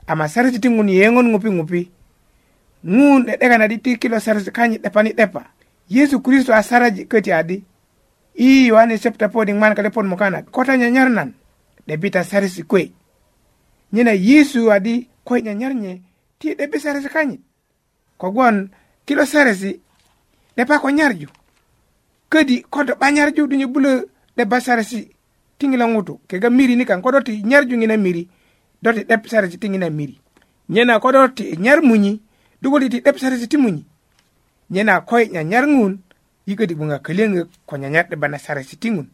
ama 0.07 0.27
saresi 0.27 0.59
tiŋun 0.59 0.85
ngupi 0.85 1.47
ŋupi 1.47 1.49
ŋupi 1.49 1.89
ŋun 2.85 3.25
na 3.59 3.67
diti 3.67 3.97
kilo 3.97 4.19
saresi 4.19 4.51
kanyi 4.51 4.77
'depani 4.79 5.13
'depa 5.13 5.41
yesu 5.89 6.19
kristo 6.21 6.53
asaraji 6.53 7.05
kati 7.05 7.31
adi 7.33 7.63
i 8.39 8.67
yohane 8.67 8.97
septa 8.97 9.27
podi 9.29 9.53
ŋman 9.53 9.75
kalepon 9.75 10.07
mukana 10.07 10.41
kota 10.41 10.75
nyanyarnan 10.77 11.15
nan 11.15 11.29
'debita 11.87 12.23
saresi 12.23 12.63
kuwe 12.63 12.91
nyena 13.93 14.11
yesu 14.11 14.71
adi 14.71 15.09
koyi 15.23 15.41
nyanyarnye 15.41 16.01
ti 16.39 16.56
'debi 16.56 16.79
seresi 16.79 17.10
kanyi 17.10 17.41
kogwon 18.17 18.70
ti 19.06 19.15
lo 19.15 19.25
seresi 19.25 19.74
'depa 20.56 20.79
ko 20.79 20.89
nyarju 20.89 21.27
ködi 22.29 22.62
ko 22.70 22.84
do 22.84 22.94
'banyarju 22.96 23.48
dinyu 23.48 23.67
bulö 23.67 24.06
'deba 24.38 24.58
tingila 25.58 25.86
ŋutu 25.88 26.22
kega 26.29 26.50
miri 26.50 26.75
ni 26.75 26.86
kan 26.86 27.01
ko 27.01 27.10
ti 27.25 27.41
nyarju 27.44 27.75
ŋina 27.77 27.98
miri 27.98 28.29
do 28.82 28.89
ti 28.94 29.01
'dep 29.03 29.25
seresi 29.29 29.58
ti 29.58 29.70
miri 29.70 30.17
nyena 30.70 31.00
ko 31.00 31.10
ti 31.36 31.58
nyar 31.58 31.82
munyi 31.82 32.22
dugoli 32.62 32.89
ti 32.89 33.01
'dep 33.01 33.17
seresi 33.17 33.48
ti 33.48 33.58
muñi 33.58 33.82
nyena 34.70 35.01
ko 35.01 35.17
yi 35.20 35.44
nyar 35.44 35.65
ŋun 35.65 36.00
yi 36.48 36.56
ködi 36.56 36.75
gboŋa 36.75 37.00
kölyöŋök 37.01 37.50
ko 37.65 37.77
nyanyar 37.77 38.06
'deba 38.10 38.27
na 38.27 38.38
seresi 38.38 38.77
ti 38.77 38.89
ŋun 38.91 39.08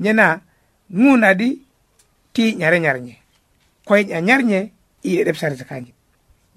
nyena 0.00 0.40
ŋun 0.92 1.24
adi 1.24 1.48
ti 2.32 2.54
nyare 2.56 2.78
nye 2.80 3.16
ko 3.84 3.96
yi 3.96 4.04
nyanyar 4.04 4.40
i 4.44 4.68
'de'dep 5.14 5.36
seresi 5.36 5.64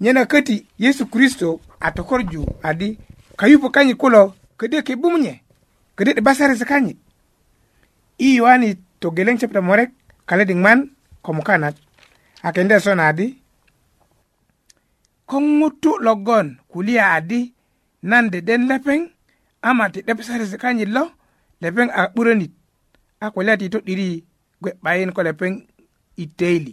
nyena 0.00 0.24
köti 0.26 0.66
yesu 0.78 1.06
kristo 1.06 1.60
a 1.80 1.90
tokorju 1.90 2.46
adi 2.62 2.98
kayupo 3.36 3.70
kanyi 3.70 3.94
kulo 3.94 4.34
ködyö 4.58 4.80
kibumunye 4.82 5.34
ködyö 5.96 6.12
'debasarisi 6.14 6.64
kanyi 6.70 6.92
i 8.26 8.36
yohani 8.38 8.70
togeleŋ 9.00 9.36
chapta 9.40 9.60
morek 9.68 9.90
kaledi 10.28 10.54
ŋman 10.60 10.80
ko 11.24 11.30
mukanat 11.36 11.74
a 12.46 12.52
kendya 12.54 12.78
sona 12.84 13.04
adi 13.10 13.26
ko 15.28 15.36
ŋutu 15.58 15.90
logon 16.06 16.48
kulya 16.72 17.04
adi 17.18 17.40
nan 18.10 18.24
deden 18.32 18.62
lepeŋ 18.70 19.00
ama 19.68 19.84
ti 19.92 19.98
'debasarisi 20.02 20.56
kanyi 20.62 20.84
lo 20.94 21.04
lepeŋ 21.62 21.88
a 21.90 22.02
'burönit 22.14 22.52
a 23.18 23.26
kulya 23.34 23.54
ti 23.60 23.66
to'diri 23.72 24.10
gwe 24.62 24.70
'bayin 24.82 25.10
ko 25.16 25.20
lepeŋ 25.28 25.52
i 26.22 26.26
teili 26.38 26.72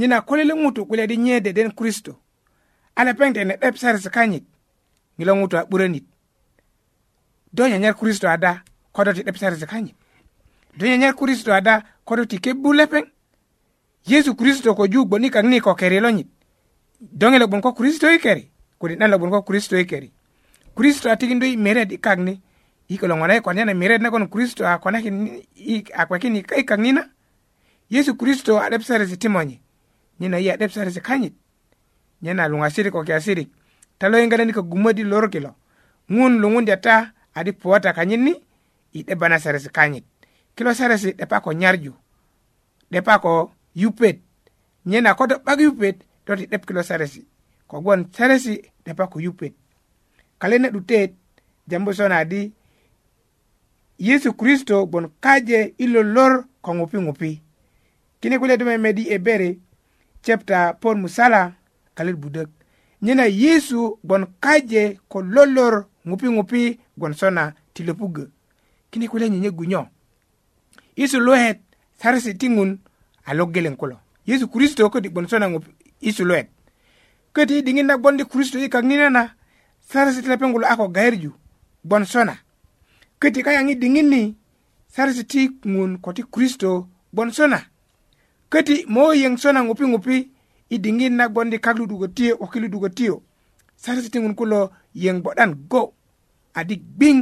nyina 0.00 0.20
kolele 0.20 0.54
ŋutu 0.54 0.86
kulya 0.86 1.06
di 1.06 1.16
nyede 1.16 1.52
den 1.52 1.70
kristo 1.78 2.12
ala 2.96 3.12
peŋtene 3.18 3.54
'dep 3.60 3.76
saresi 3.80 4.10
kanyit 4.16 4.44
ŋilo 5.18 5.32
ŋutu 5.38 5.56
a 5.60 5.64
'burönit 5.68 6.04
do 7.52 7.68
nyanyar 7.68 7.94
kristo 8.00 8.26
ada 8.28 8.64
kodo 8.96 9.12
ti 9.12 9.22
'dep 9.22 9.36
saresi 9.36 9.66
kanyit 9.66 9.94
do 10.78 10.86
nyanyar 10.88 11.12
kristo 11.14 11.52
ada 11.52 11.84
kodo 12.08 12.24
ti 12.24 12.36
kebu 12.40 12.72
lepeŋ 12.80 13.04
yesu 14.06 14.34
kristo 14.34 14.74
ko 14.74 14.86
ju 14.88 15.04
gboni 15.04 15.30
kaŋ 15.30 15.46
ni 15.48 15.60
ko 15.60 15.74
keri 15.74 16.00
lonyit 16.00 16.28
do 17.20 17.28
ŋilo 17.30 17.46
gbon 17.48 17.60
ko 17.60 17.72
kristo 17.72 18.08
i 18.08 18.18
keri 18.18 18.50
kode 18.78 18.96
'dan 18.96 19.10
lo 19.10 19.18
gbon 19.18 19.30
ko 19.30 19.42
kristo 19.42 19.76
i 19.76 19.84
keri 19.84 20.08
kristo 20.76 21.10
a 21.10 21.16
tikindö 21.16 21.44
i 21.46 21.56
meret 21.56 21.92
i 21.92 21.98
kak 22.00 22.18
ni 22.18 22.40
i 22.88 22.96
ko 22.98 23.06
lo 23.06 23.16
ŋona 23.16 23.36
i 23.36 23.40
konyen 23.42 23.76
meret 23.76 24.00
nagon 24.00 24.28
kristo 24.28 24.64
a 24.66 24.78
konakin 24.78 25.42
a 25.94 26.06
kwekin 26.06 26.36
i 26.36 26.42
kak 26.64 26.80
nina 26.80 27.04
yesu 27.90 28.16
kristo 28.16 28.56
a 28.56 28.70
'dep 28.70 28.82
saresi 28.82 29.16
timonyi 29.18 29.60
nyena 30.20 30.36
iya 30.38 30.56
'dep 30.56 30.70
saresi 30.70 31.00
kanyit 31.00 31.32
nyena 32.22 32.48
luŋasirik 32.48 32.92
ko 32.92 33.04
kiasirik 33.04 33.48
ta 33.98 34.08
lo 34.08 34.18
yiŋgalani 34.20 34.52
ko 34.52 34.62
gumödi 34.62 35.02
lorki 35.04 35.40
lo 35.40 35.56
ŋun 36.08 36.32
luŋundya 36.42 36.76
ta 36.76 37.12
adi 37.34 37.52
puwata 37.52 37.92
kanyit 37.92 38.20
ni 38.20 38.32
i 38.92 39.02
'deba 39.02 39.28
na 39.28 39.38
saresi 39.40 39.68
kanyit 39.72 40.04
kilo 40.56 40.74
saresi 40.76 41.12
'depa 41.16 41.40
ko 41.40 41.52
nyarju 41.56 41.92
'depa 42.92 43.18
ko 43.20 43.52
yupet 43.74 44.20
nyena 44.86 45.14
koto 45.16 45.36
do 45.40 45.60
yupet 45.62 45.96
toti 46.26 46.42
ti 46.44 46.50
'dep 46.52 46.66
kilo 46.68 46.82
saresi 46.84 47.24
kogwon 47.66 48.12
saresi 48.12 48.60
'depa 48.84 49.06
ko 49.08 49.20
yupet 49.20 49.54
kale 50.38 50.58
na 50.60 50.68
'dutet 50.70 51.14
jambo 51.66 51.92
sona 51.96 52.08
na 52.20 52.28
adi 52.28 52.52
yesu 53.98 54.32
kristo 54.36 54.84
gbon 54.86 55.10
kaje 55.20 55.74
ilo 55.80 56.02
lor 56.04 56.44
ko 56.62 56.74
ŋupi 56.76 56.96
ŋupi 57.00 57.30
kine 58.20 58.36
kule 58.38 58.56
do 58.60 58.64
memedi 58.68 59.08
bere 59.18 59.58
cepta 60.22 60.74
pon 60.80 60.98
musala 61.00 61.52
kalet 61.94 62.12
budök 62.16 62.48
nyena 63.02 63.24
yesu 63.26 63.98
gbon 64.04 64.26
kaje 64.40 64.98
ko 65.08 65.22
lolor 65.22 65.86
ŋupi 66.06 66.26
ŋupi 66.28 66.78
gon 66.98 67.12
sona 67.14 67.54
ti 67.74 67.82
lopugö 67.84 68.24
kine 68.90 69.08
kule 69.08 69.30
nyenyegu 69.30 69.64
nyo 69.64 69.86
yesu 70.96 71.20
luet 71.20 71.60
saresi 72.02 72.34
ti 72.38 72.48
ŋun 72.48 72.78
a 73.24 73.34
logeleŋ 73.34 73.76
kulo 73.76 73.96
yesu 74.26 74.48
kristo 74.48 74.88
köti 74.90 75.08
gbon 75.10 75.28
sona 75.28 75.46
ŋupi 75.48 75.70
yesu 76.00 76.24
luet 76.24 76.48
köti 77.34 77.58
i 77.58 77.62
diŋit 77.62 77.84
na 77.86 77.96
gbon 77.98 78.16
di 78.16 78.24
kristo 78.24 78.58
i 78.58 78.68
kak 78.68 78.84
nina 78.84 79.10
na 79.10 79.34
saresi 79.88 80.22
ti 80.22 80.28
lepeŋ 80.28 80.52
kulo 80.52 80.66
a 80.66 80.76
ko 80.76 80.88
gayerju 80.88 81.32
sona 82.06 82.36
köti 83.20 83.42
kayaŋ 83.42 83.68
i 83.70 83.74
diŋit 83.76 84.06
ni 84.06 84.34
saresi 84.92 85.24
ti 85.24 85.48
ŋun 85.64 85.98
ko 86.00 86.12
ti 86.12 86.22
kristo 86.32 86.88
gbon 87.12 87.30
sona 87.32 87.69
köti 88.52 88.74
moyeŋ 88.94 89.34
sona 89.42 89.60
ŋupi 89.66 89.84
ŋupi 89.92 90.16
i 90.74 90.76
diŋit 90.84 91.12
nagbondi 91.18 91.56
kak 91.64 91.76
ludugö 91.80 92.06
tiyo 92.16 92.32
'boki 92.38 92.58
ludugö 92.64 92.88
tiyo 92.98 93.14
sarasi 93.82 94.08
ti 94.12 94.18
ŋun 94.22 94.34
kulo 94.38 94.58
yeŋ 95.02 95.16
'bo'dan 95.24 95.50
go 95.70 95.82
adi 96.58 96.74
gbiŋ 96.94 97.16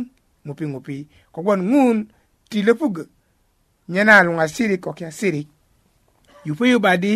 ŋupi 0.47 0.65
ŋupi 0.73 0.97
kogwon 1.35 1.61
ŋun 1.73 1.97
ti 2.51 2.59
löpugö 2.67 3.05
nyena 3.93 4.15
luŋasirik 4.27 4.81
ko 4.85 4.91
kiasirik 4.99 5.49
yupöyubadi 6.47 7.13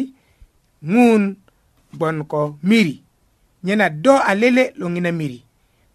ŋun 0.94 1.22
gbon 1.96 2.16
ko 2.32 2.40
miri 2.68 2.96
nyena 3.64 3.86
do 4.04 4.14
alele 4.30 4.64
lo 4.80 4.86
ŋina 4.94 5.10
miri 5.18 5.38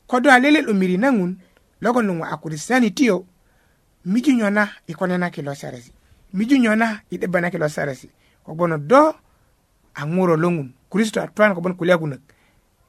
ko 0.09 0.15
do 0.23 0.29
alele 0.35 0.59
lo 0.67 0.71
miri 0.81 0.97
na 1.03 1.09
ŋun 1.17 1.31
logon 1.83 2.05
luŋu 2.09 2.23
a 2.25 2.35
kristiyani 2.41 2.89
tiyo 2.97 3.15
mijunyona 4.11 4.63
i 4.89 4.93
konena 4.99 5.27
kilo 5.35 5.53
sarasi 5.61 5.91
miju 6.33 6.57
nyona 6.57 7.01
yiɗe 7.11 7.27
banake 7.27 7.57
lo 7.57 7.67
sarasi 7.69 8.09
ko 8.43 8.55
bono 8.55 8.77
do 8.77 9.13
a 9.95 10.03
ŋuro 10.05 10.35
loŋun 10.37 10.73
kristo 10.91 11.21
a 11.21 11.27
towan 11.27 11.55
ko 11.55 11.61
bon 11.61 11.73
kulyakunök 11.75 12.21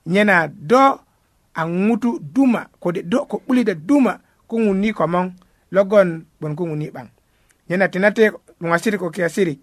nyena 0.06 0.48
do 0.48 0.76
a 1.54 1.62
ŋutu 1.68 2.18
duma 2.34 2.68
kode 2.80 3.02
do 3.02 3.24
ko 3.26 3.42
'bulida 3.46 3.74
duma 3.74 4.20
ko 4.46 4.56
ŋuni 4.58 4.92
komoŋ 4.92 5.26
logon 5.70 6.26
bon 6.40 6.54
ko 6.56 6.64
ŋuni 6.66 6.90
'baŋ 6.90 7.06
nyena 7.68 7.88
tinate 7.88 8.30
luŋasirik 8.60 9.00
ko 9.00 9.10
kiyasirik 9.10 9.60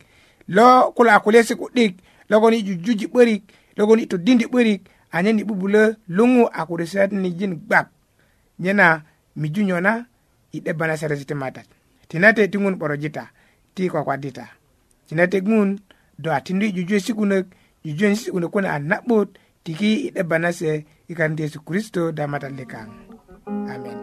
lo 0.47 0.91
kulo 0.95 1.09
a 1.11 1.19
kulesi 1.19 1.55
ku'dik 1.55 1.95
logon 2.29 2.53
i 2.53 2.63
jujuji 2.63 3.07
'börik 3.07 3.43
logon 3.77 3.99
i 3.99 4.07
todindi 4.07 4.45
'börik 4.47 4.81
anyen 5.11 5.39
i 5.39 5.43
'bubulö 5.43 5.93
luŋu 6.07 6.45
a 6.53 6.65
kuresetinijin 6.65 7.59
gbak 7.67 7.89
nyena 8.59 9.03
miju 9.35 9.63
nyona 9.63 10.07
i 10.55 10.59
'debba 10.61 10.87
na 10.87 10.97
seresi 10.97 11.25
ti 11.27 11.33
matat 11.35 11.67
tinate 12.07 12.47
ti 12.47 12.57
ŋun 12.57 12.75
'borojita 12.79 13.34
ti 13.75 13.89
kwakwadita 13.91 14.47
cina 15.07 15.27
tegun 15.27 15.79
do 16.19 16.31
a 16.31 16.41
tindu 16.41 16.65
i 16.65 16.71
jujuwesi 16.71 17.13
kunök 17.13 17.45
jujuwesi 17.83 18.31
kunök 18.31 18.49
kune 18.51 18.69
a 18.69 18.79
na'but 18.79 19.37
tiki 19.63 19.91
i 20.07 20.11
'deba 20.11 20.39
na 20.39 20.51
se 20.51 20.85
i 21.07 21.13
kanit 21.15 21.39
yesu 21.39 21.59
kristo 21.61 22.11
damatalde 22.15 22.63
kaŋ 22.71 22.87
amen 23.73 23.99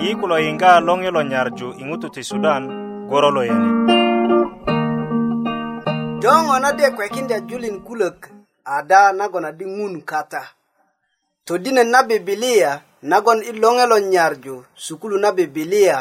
i 0.00 0.16
kulo 0.20 0.36
yiŋga 0.44 0.70
loŋ 0.86 1.00
i 1.06 1.10
lo 1.16 1.20
nyarju 1.30 1.68
i 1.76 1.82
ŋutu 1.88 2.08
ti 2.14 2.22
sudan 2.28 2.62
goro 3.08 3.28
lo 3.36 3.42
yene 3.48 3.68
joŋo 6.24 6.54
na 6.62 6.70
de 6.78 6.86
kwekindya 6.96 7.38
julin 7.48 7.78
kulök 7.86 8.18
ada 8.76 8.98
nagon 9.18 9.44
adi 9.50 9.64
ŋun 9.76 9.94
kata 10.10 10.42
todinet 11.46 11.88
na 11.92 12.00
bibilia 12.08 12.72
nagon 13.10 13.42
i 13.48 13.52
loŋelo 13.62 13.96
nyarju 14.12 14.54
sukulu 14.84 15.16
na 15.22 15.28
bibilia 15.38 15.98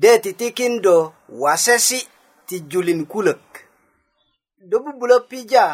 de 0.00 0.10
titikindo 0.24 0.96
wasesi 1.42 1.98
ti 2.46 2.56
julin 2.70 3.02
kulök 3.12 3.44
do 4.68 4.76
bubulö 4.84 5.16
pija 5.30 5.64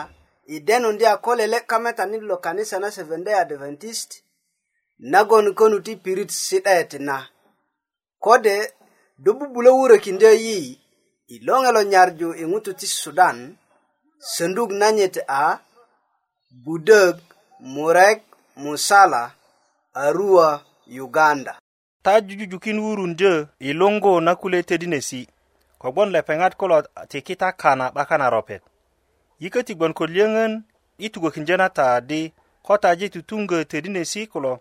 i 0.46 0.56
denundi 0.66 1.04
a 1.06 1.14
ko 1.24 1.30
lele' 1.38 1.66
kametanit 1.70 2.22
lo 2.30 2.36
kanisa 2.44 2.76
na 2.80 2.88
seventday 2.96 3.34
adventist 3.44 4.10
nagon 5.12 5.46
konu 5.58 5.78
ti 5.86 5.92
pirit 6.04 6.30
si'det 6.46 6.90
na 7.08 7.16
kode 8.24 8.56
do 9.24 9.30
bubulö 9.38 9.70
wurökindö 9.78 10.30
yi 10.44 10.58
i 11.34 11.36
loŋelo 11.46 11.80
nyarju 11.92 12.28
i 12.34 12.44
ŋutu 12.50 12.70
ti 12.78 12.86
sudan 13.00 13.38
sönduk 14.32 14.70
nanyit 14.80 15.14
a 15.28 15.60
budök 16.66 17.16
murek 17.74 18.20
musala 18.62 19.24
Arua, 19.94 20.62
Uganda. 21.00 21.58
ta 22.02 22.20
jujuju 22.20 22.58
kin 22.58 22.78
wurundö 22.80 23.46
i 23.58 23.70
luŋgu 23.78 24.12
na 24.26 24.32
kule 24.40 24.58
tedinesi 24.68 25.20
kogbon 25.80 26.08
lepeŋat 26.14 26.54
kulo 26.60 26.76
tiki 27.10 27.34
ta 27.40 27.48
kana 27.60 27.86
'bakan 27.94 28.22
a 28.26 28.30
ropet 28.34 28.62
yiköti 29.42 29.72
gbon 29.74 29.94
ko 29.98 30.04
liyöŋön 30.12 30.52
i 30.98 31.06
tugökindyö 31.12 31.56
na 31.58 31.68
taadi 31.76 32.20
ko 32.66 32.74
taji 32.82 33.06
tutuŋgö 33.14 33.58
tedinesi 33.70 34.20
kulo 34.32 34.52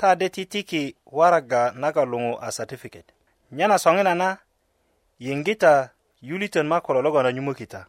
taadi 0.00 0.26
titiki 0.34 0.82
waraga 1.16 1.62
naga 1.80 2.02
luŋu 2.10 2.32
a 2.46 2.50
satifiket 2.56 3.06
nyena 3.56 3.76
soŋina 3.84 4.12
na 4.20 4.28
yiŋgita 5.24 5.72
yulitön 6.28 6.66
ma 6.70 6.78
kulo 6.84 6.98
logon 7.04 7.26
a 7.28 7.32
nyumökita 7.36 7.80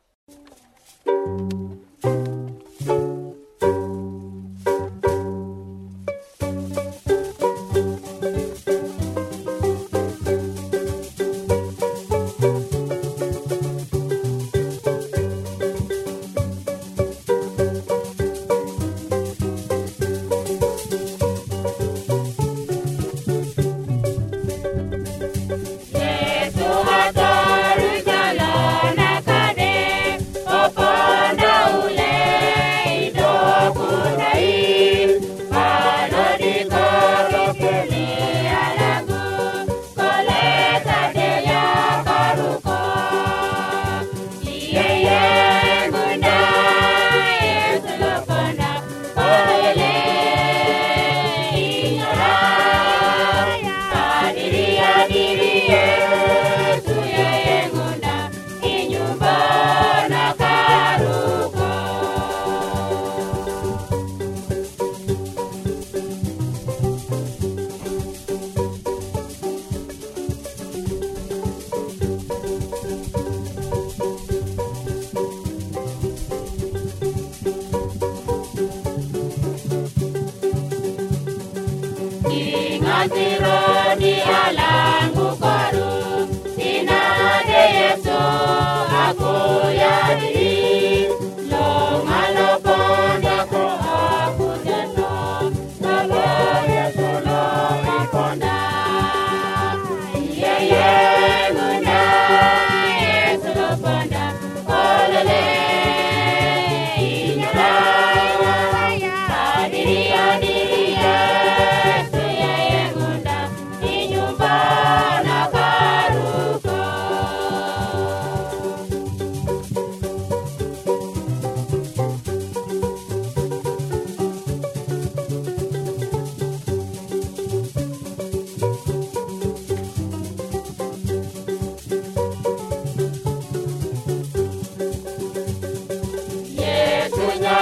Shanti 83.10 83.40
Ram. 83.44 83.69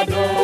No. 0.10 0.37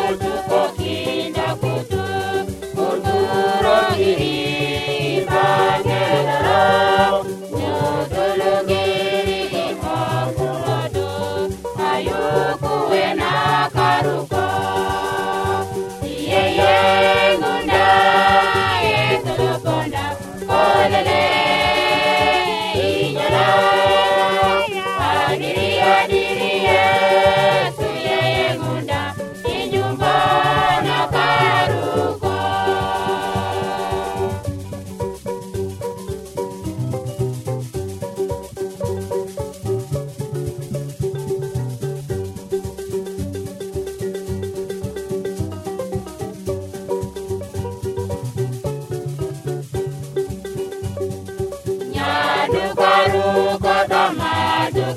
madu 52.43 52.75
baru 52.75 53.56
kota 53.63 54.06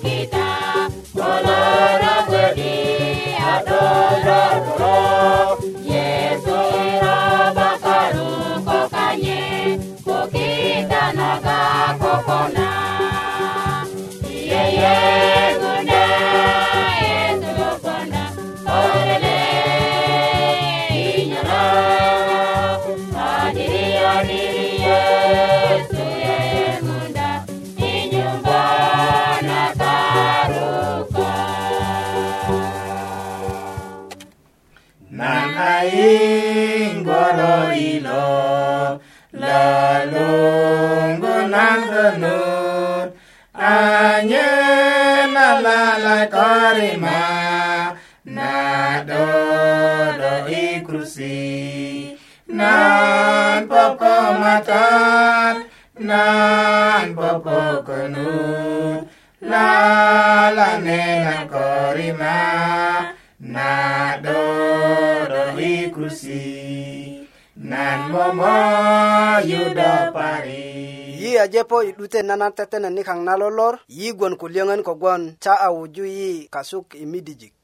kita 0.03 0.51
kolora 1.15 2.17
beri 2.31 2.73
adora 3.55 4.43
ro 4.81 5.01
yeso 5.87 6.59
ira 6.75 7.27
bakaru 7.55 8.31
kita 8.67 9.07
yeah 14.51 15.26
lingua 36.07 37.25
ilo 37.91 38.29
la 39.43 39.67
lungo 40.13 41.35
nandanur 41.53 43.07
na 43.67 45.49
la 45.65 45.81
la 46.05 46.19
korima 46.35 47.19
na 48.37 48.53
do 49.09 49.27
do 50.21 50.33
ikrusi 50.63 51.41
nan 52.59 53.67
popo 53.71 54.15
matat 54.43 55.57
nan 56.11 57.05
popo 57.19 57.59
konur 57.87 58.97
la 59.51 59.69
la 60.59 60.71
nena 60.87 61.37
korima 61.53 62.37
na 63.57 64.06
kusi 65.97 67.25
nan 67.57 68.13
momo 68.13 68.53
yudo 69.51 69.91
pari 70.17 70.67
yi 71.23 71.31
ajepo 71.45 71.77
i 71.89 71.97
'dute 71.97 72.21
nanan 72.29 72.53
tetene 72.59 72.89
nikaŋ 72.97 73.21
na 73.27 73.33
lolor 73.41 73.75
yi 73.99 74.07
gwon 74.19 74.35
ku 74.41 74.45
liyöŋön 74.53 74.83
kogwon 74.89 75.23
ta 75.43 75.53
a 75.57 75.69
wuju 75.77 76.05
yi 76.19 76.29
kasuk 76.55 76.87
i 77.03 77.09
midijik 77.13 77.57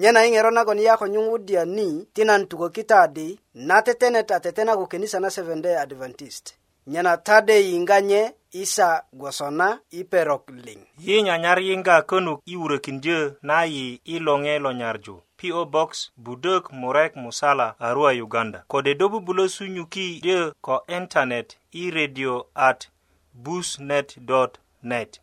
nyena 0.00 0.20
i 0.22 0.28
ŋero 0.32 0.50
nagon 0.54 0.78
yi 0.82 0.86
a 0.86 0.94
ko 1.00 1.06
nyuŋ 1.12 1.26
wudya 1.32 1.62
ni 1.76 1.88
ti 2.14 2.22
nan 2.28 2.42
tukökita 2.50 2.96
adi 3.10 3.28
na 3.68 3.76
tetene 3.86 4.20
ta 4.28 4.36
tetena 4.44 4.78
ko 4.78 4.84
kenisa 4.90 5.18
na 5.20 5.28
seventh 5.34 5.64
day 5.66 5.74
adventist 5.84 6.46
nyena 6.92 7.12
tade 7.26 7.56
yiŋga 7.68 7.98
nye 8.08 8.22
isa 8.62 8.88
gwosona 9.18 9.68
i 9.90 10.00
perok 10.10 10.44
liŋ 10.64 10.80
yi 11.06 11.16
nyanyar 11.26 11.58
yiŋga 11.66 11.96
könuk 12.10 12.38
i 12.46 12.54
wurökindyö 12.60 13.20
na 13.48 13.56
yi 13.74 13.86
i 14.06 14.22
loŋe 14.26 14.54
lo 14.64 14.70
nyarju 14.80 15.16
PO 15.36 15.64
Box 15.66 16.12
Budok 16.16 16.72
Morek 16.72 17.16
Musala 17.16 17.74
Arua 17.80 18.12
Uganda 18.12 18.64
kode 18.68 18.94
dobu 18.94 19.20
bulo 19.20 19.48
sunyuki 19.48 20.20
de 20.24 20.52
ko 20.64 20.80
internet 20.88 21.56
e 21.72 21.90
radio 21.90 22.46
at 22.54 22.88
busnet.net 23.34 25.18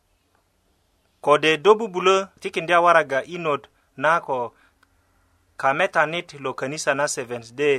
kode 1.21 1.51
dobu 1.63 1.85
bulo 1.93 2.17
tikindia 2.41 2.81
waraga 2.85 3.19
inod 3.35 3.61
nako 3.97 4.53
kametanit 5.57 6.27
lo 6.43 6.53
kanisa 6.53 6.93
na 6.93 7.05
Seventh 7.07 7.53
Day 7.59 7.77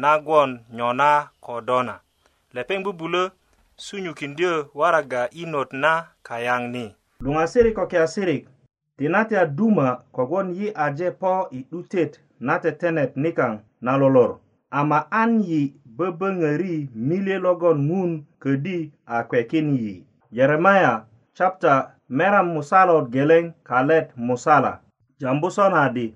nagwon 0.00 0.50
nyona 0.76 1.10
kodona 1.40 1.94
lepeng 2.54 2.84
bubulo 2.84 3.22
sunyukindio 3.76 4.52
waraga 4.80 5.20
inot 5.42 5.70
na 5.72 5.92
kayang 6.26 6.66
ni 6.74 6.84
lungasirik 7.24 7.74
ko 7.74 7.86
kiasirik 7.88 8.44
tinate 8.96 9.36
a 9.40 9.46
duma 9.46 10.00
kogwon 10.12 10.54
yi 10.54 10.70
aje 10.74 11.10
po 11.10 11.48
i 11.50 11.60
'dutet 11.70 12.20
na 12.40 12.58
tetenet 12.62 13.12
nikaŋ 13.16 13.52
na 13.84 13.92
lolor 14.00 14.30
ama 14.70 14.98
an 15.10 15.40
yi 15.48 15.60
böböŋöri 15.96 16.74
milye 17.08 17.36
logon 17.44 17.78
ŋun 17.88 18.12
ködi 18.42 18.78
a 19.06 19.18
kwekin 19.28 19.68
yi 19.82 19.92
yeremaya 20.36 20.92
chapta 21.36 21.74
meram 22.16 22.48
musalot 22.54 23.06
geleŋ 23.14 23.44
kalet 23.68 24.08
musala 24.26 24.72
jambu 25.20 25.48
sonadi 25.56 26.06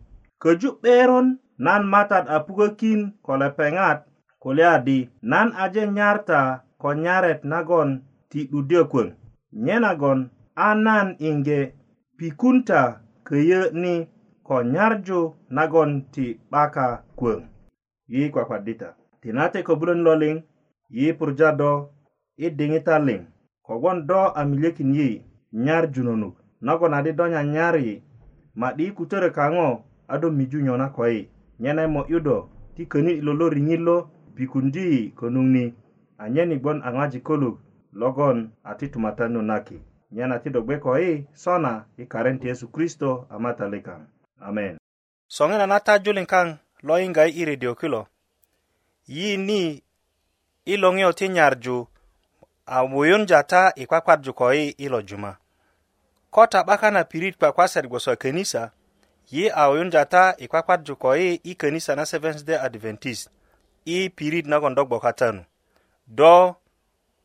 köju 0.42 0.70
'beron 0.80 1.26
nan 1.64 1.82
matat 1.92 2.24
a 2.28 2.36
pukökin 2.46 3.00
ko 3.24 3.32
lepeŋat 3.40 3.98
kulye 4.42 4.66
adi 4.76 4.98
nan 5.32 5.48
aje 5.64 5.82
nyarta 5.96 6.40
ko 6.80 6.88
nyaret 7.04 7.40
nagon 7.50 7.88
ti 8.30 8.40
'dudyö 8.50 8.82
kwöŋ 8.90 9.08
nye 9.64 9.76
nagon 9.84 10.18
a 10.64 10.68
nan 10.74 11.06
inge 11.28 11.60
pikunta 12.16 13.00
köyö 13.28 13.70
ni 13.72 14.08
ko 14.42 14.62
nyarju 14.62 15.20
nagon 15.56 15.90
ti 16.12 16.26
'baka 16.50 16.86
kwöŋ 17.18 17.40
yi 18.12 18.22
kwakwadita 18.32 18.88
tinate 19.20 19.58
kobulön 19.66 20.00
lo 20.06 20.12
liŋ 20.22 20.36
yi 20.96 21.06
purja 21.18 21.48
do 21.60 21.70
i 22.44 22.46
diŋita 22.58 22.94
liŋ 23.06 23.22
kogwon 23.66 23.98
do 24.08 24.20
a 24.38 24.40
miliyökin 24.50 24.90
yi 24.98 25.08
nyarjunonuk 25.64 26.34
nagon 26.66 26.92
adi 26.98 27.10
do 27.18 27.24
nyanyari 27.32 27.86
ma'di 28.60 28.84
i 28.88 28.94
kutörö 28.96 29.28
kaŋo 29.38 29.68
a 30.12 30.14
do 30.20 30.26
miju 30.38 30.58
nyo 30.66 30.74
na 30.80 30.86
koyi 30.96 31.20
nyene 31.62 31.82
mo'yu 31.94 32.18
do 32.26 32.36
ti 32.74 32.82
könin 32.92 33.18
ilo 33.20 33.32
lo 33.40 33.46
riŋit 33.54 33.80
lo 33.88 33.96
pikundi 34.36 34.82
yi 34.92 35.00
konuŋ 35.18 35.46
ni 35.54 35.64
anyen 36.22 36.52
i 36.54 36.56
gbon 36.62 36.78
a 36.86 36.88
ŋojik 36.96 37.24
koluk 37.28 37.56
logon 38.00 38.38
a 38.70 38.70
ti 38.78 38.86
tumatanu 38.92 39.40
naki 39.50 39.78
nyena 40.16 40.38
ti 40.38 40.50
do 40.50 40.62
gbe 40.62 40.76
ko 40.80 40.96
yi 40.98 41.10
e, 41.12 41.24
sona 41.34 41.84
i 41.98 42.06
karen 42.06 42.38
ti 42.40 42.48
yesu 42.48 42.68
kristo 42.72 43.26
a 43.30 43.38
matali 43.38 43.82
kaŋ 43.82 44.04
amen 44.40 44.76
soŋena 45.28 45.66
na 45.66 45.78
tajulin 45.86 46.26
kaŋ 46.32 46.46
lo 46.86 46.94
yiŋga 47.00 47.24
i 47.26 47.42
redio 47.48 47.72
kilo 47.80 48.02
yi 49.14 49.36
ni 49.46 49.82
i 50.64 50.74
loŋiyo 50.82 51.10
ti 51.18 51.26
nyarju 51.28 51.76
a 52.66 52.78
wuyunja 52.90 53.40
ta 53.50 53.62
i 53.76 53.84
kwakwarju 53.90 54.32
ko 54.38 54.46
yi 54.56 54.64
e, 54.68 54.74
i 54.78 54.86
lo 54.88 55.00
juma 55.08 55.36
ko 56.34 56.46
ta 56.46 56.64
'baka 56.64 56.88
na 56.90 57.04
pirit 57.04 57.36
kwakwasat 57.36 57.84
gboso 57.86 58.16
kenisa 58.16 58.70
yi 59.30 59.52
a 59.52 59.68
wuyunja 59.68 60.02
ta 60.08 60.34
i 60.38 60.48
kwakwarju 60.48 60.96
ko 60.96 61.14
yi 61.16 61.34
e, 61.36 61.40
i 61.44 61.52
kenisa 61.54 61.94
na 61.96 62.06
seventh 62.06 62.44
day 62.44 62.56
adventist 62.56 63.28
i 63.84 64.08
pirit 64.10 64.46
nagon 64.48 64.74
do 64.74 64.84
gboka 64.84 65.12
tanu 65.12 65.44
do 66.06 66.54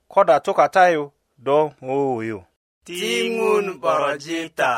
ko 0.07 0.23
da 0.23 0.39
tukatayu 0.39 1.11
do 1.37 1.71
wuwuyu 1.81 2.37
oh, 2.37 2.45
Tingun 2.87 3.65
Barajita. 3.81 4.73